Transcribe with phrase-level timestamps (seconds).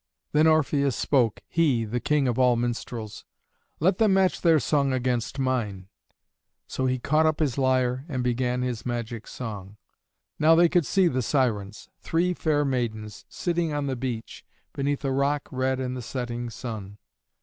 [0.31, 3.23] Then Orpheus spoke, he, the king of all minstrels,
[3.79, 5.89] "Let them match their song against mine;"
[6.65, 9.77] so he caught up his lyre and began his magic song.
[10.39, 11.87] Now they could see the Sirens.
[11.99, 14.43] Three fair maidens, sitting on the beach,
[14.73, 16.97] beneath a rock red in the setting sun.